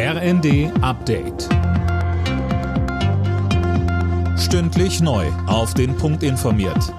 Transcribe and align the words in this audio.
RND 0.00 0.70
Update. 0.80 1.48
Stündlich 4.38 5.00
neu. 5.00 5.26
Auf 5.48 5.74
den 5.74 5.96
Punkt 5.96 6.22
informiert. 6.22 6.94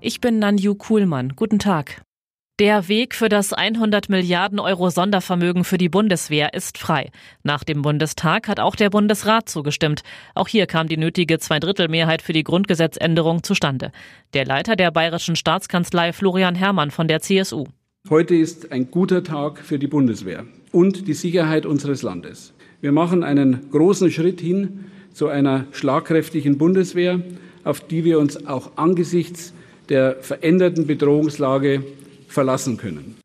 Ich 0.00 0.20
bin 0.20 0.40
Nanju 0.40 0.74
Kuhlmann. 0.74 1.34
Guten 1.36 1.60
Tag. 1.60 2.02
Der 2.58 2.88
Weg 2.88 3.14
für 3.14 3.28
das 3.28 3.52
100 3.52 4.08
Milliarden 4.08 4.58
Euro 4.58 4.90
Sondervermögen 4.90 5.62
für 5.62 5.78
die 5.78 5.88
Bundeswehr 5.88 6.54
ist 6.54 6.76
frei. 6.76 7.12
Nach 7.44 7.62
dem 7.62 7.82
Bundestag 7.82 8.48
hat 8.48 8.58
auch 8.58 8.74
der 8.74 8.90
Bundesrat 8.90 9.48
zugestimmt. 9.48 10.02
Auch 10.34 10.48
hier 10.48 10.66
kam 10.66 10.88
die 10.88 10.96
nötige 10.96 11.38
Zweidrittelmehrheit 11.38 12.20
für 12.20 12.32
die 12.32 12.42
Grundgesetzänderung 12.42 13.44
zustande. 13.44 13.92
Der 14.34 14.44
Leiter 14.44 14.74
der 14.74 14.90
Bayerischen 14.90 15.36
Staatskanzlei 15.36 16.12
Florian 16.12 16.56
Herrmann 16.56 16.90
von 16.90 17.06
der 17.06 17.20
CSU. 17.20 17.66
Heute 18.08 18.36
ist 18.36 18.70
ein 18.70 18.92
guter 18.92 19.24
Tag 19.24 19.58
für 19.58 19.80
die 19.80 19.88
Bundeswehr 19.88 20.44
und 20.70 21.08
die 21.08 21.12
Sicherheit 21.12 21.66
unseres 21.66 22.02
Landes. 22.02 22.54
Wir 22.80 22.92
machen 22.92 23.24
einen 23.24 23.68
großen 23.72 24.12
Schritt 24.12 24.40
hin 24.40 24.84
zu 25.12 25.26
einer 25.26 25.64
schlagkräftigen 25.72 26.56
Bundeswehr, 26.56 27.20
auf 27.64 27.80
die 27.80 28.04
wir 28.04 28.20
uns 28.20 28.46
auch 28.46 28.76
angesichts 28.76 29.52
der 29.88 30.18
veränderten 30.20 30.86
Bedrohungslage 30.86 31.82
verlassen 32.28 32.76
können. 32.76 33.16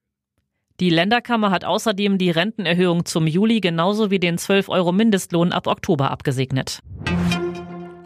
Die 0.79 0.89
Länderkammer 0.89 1.51
hat 1.51 1.63
außerdem 1.63 2.17
die 2.17 2.31
Rentenerhöhung 2.31 3.05
zum 3.05 3.27
Juli 3.27 3.59
genauso 3.59 4.09
wie 4.09 4.17
den 4.17 4.39
12 4.39 4.67
Euro 4.69 4.91
Mindestlohn 4.91 5.51
ab 5.51 5.67
Oktober 5.67 6.09
abgesegnet. 6.09 6.79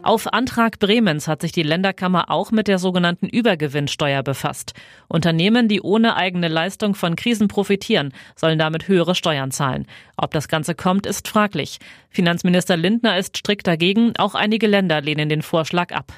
Auf 0.06 0.32
Antrag 0.32 0.78
Bremens 0.78 1.26
hat 1.26 1.40
sich 1.40 1.50
die 1.50 1.64
Länderkammer 1.64 2.30
auch 2.30 2.52
mit 2.52 2.68
der 2.68 2.78
sogenannten 2.78 3.26
Übergewinnsteuer 3.26 4.22
befasst. 4.22 4.72
Unternehmen, 5.08 5.66
die 5.66 5.80
ohne 5.80 6.14
eigene 6.14 6.46
Leistung 6.46 6.94
von 6.94 7.16
Krisen 7.16 7.48
profitieren, 7.48 8.12
sollen 8.36 8.56
damit 8.56 8.86
höhere 8.86 9.16
Steuern 9.16 9.50
zahlen. 9.50 9.84
Ob 10.16 10.30
das 10.30 10.46
Ganze 10.46 10.76
kommt, 10.76 11.06
ist 11.06 11.26
fraglich. 11.26 11.80
Finanzminister 12.08 12.76
Lindner 12.76 13.18
ist 13.18 13.36
strikt 13.36 13.66
dagegen, 13.66 14.12
auch 14.16 14.36
einige 14.36 14.68
Länder 14.68 15.00
lehnen 15.00 15.28
den 15.28 15.42
Vorschlag 15.42 15.90
ab. 15.90 16.12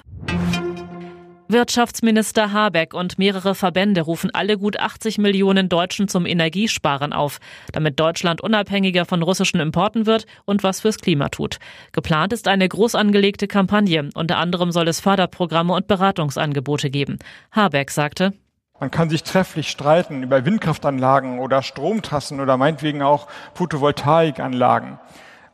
Wirtschaftsminister 1.51 2.53
Habeck 2.53 2.93
und 2.93 3.19
mehrere 3.19 3.55
Verbände 3.55 4.03
rufen 4.03 4.31
alle 4.35 4.59
gut 4.59 4.79
80 4.79 5.17
Millionen 5.17 5.71
Deutschen 5.71 6.07
zum 6.07 6.27
Energiesparen 6.27 7.15
auf, 7.15 7.39
damit 7.73 7.99
Deutschland 7.99 8.43
unabhängiger 8.43 9.07
von 9.07 9.23
russischen 9.23 9.59
Importen 9.59 10.05
wird 10.05 10.27
und 10.45 10.63
was 10.63 10.83
fürs 10.83 10.99
Klima 10.99 11.31
tut. 11.31 11.59
Geplant 11.93 12.35
ist 12.35 12.49
eine 12.49 12.69
groß 12.69 12.95
angelegte 12.95 13.49
Kampagne. 13.49 14.11
Unter 14.15 14.37
anderem 14.37 14.73
soll 14.73 14.89
es 14.89 15.01
Förderprogramme 15.01 15.73
und 15.73 15.87
Beratungsangebote 15.87 16.91
geben. 16.91 17.19
Habeck 17.51 17.93
sagte, 17.93 18.35
man 18.79 18.91
kann 18.91 19.09
sich 19.09 19.23
trefflich 19.23 19.71
streiten 19.71 20.23
über 20.23 20.45
Windkraftanlagen 20.45 21.39
oder 21.39 21.63
Stromtrassen 21.63 22.41
oder 22.41 22.59
meinetwegen 22.59 23.01
auch 23.01 23.27
Photovoltaikanlagen. 23.55 24.99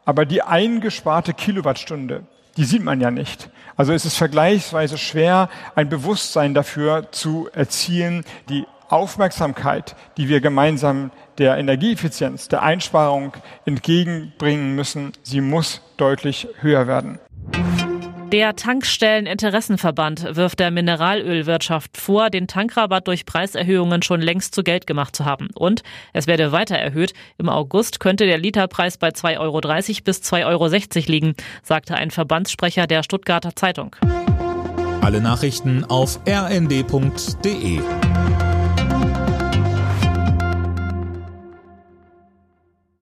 Aber 0.04 0.26
die 0.26 0.42
eingesparte 0.42 1.34
Kilowattstunde, 1.34 2.26
die 2.56 2.64
sieht 2.64 2.82
man 2.82 3.00
ja 3.00 3.10
nicht. 3.10 3.50
Also 3.76 3.92
es 3.92 4.04
ist 4.04 4.16
vergleichsweise 4.16 4.98
schwer, 4.98 5.48
ein 5.74 5.88
Bewusstsein 5.88 6.54
dafür 6.54 7.10
zu 7.10 7.48
erzielen, 7.52 8.24
die 8.48 8.66
Aufmerksamkeit, 8.88 9.96
die 10.16 10.28
wir 10.28 10.40
gemeinsam 10.40 11.10
der 11.38 11.56
Energieeffizienz, 11.56 12.48
der 12.48 12.62
Einsparung 12.62 13.32
entgegenbringen 13.64 14.76
müssen, 14.76 15.12
sie 15.22 15.40
muss 15.40 15.80
deutlich 15.96 16.48
höher 16.60 16.86
werden. 16.86 17.18
Der 18.34 18.56
Tankstelleninteressenverband 18.56 20.34
wirft 20.34 20.58
der 20.58 20.72
Mineralölwirtschaft 20.72 21.96
vor, 21.96 22.30
den 22.30 22.48
Tankrabatt 22.48 23.06
durch 23.06 23.26
Preiserhöhungen 23.26 24.02
schon 24.02 24.20
längst 24.20 24.56
zu 24.56 24.64
Geld 24.64 24.88
gemacht 24.88 25.14
zu 25.14 25.24
haben. 25.24 25.50
Und 25.54 25.84
es 26.12 26.26
werde 26.26 26.50
weiter 26.50 26.74
erhöht. 26.74 27.12
Im 27.38 27.48
August 27.48 28.00
könnte 28.00 28.26
der 28.26 28.38
Literpreis 28.38 28.98
bei 28.98 29.10
2,30 29.10 29.38
Euro 29.38 29.60
bis 30.02 30.18
2,60 30.18 30.46
Euro 30.46 31.12
liegen, 31.12 31.34
sagte 31.62 31.94
ein 31.94 32.10
Verbandssprecher 32.10 32.88
der 32.88 33.04
Stuttgarter 33.04 33.54
Zeitung. 33.54 33.94
Alle 35.00 35.20
Nachrichten 35.20 35.84
auf 35.84 36.18
rnd.de 36.26 37.82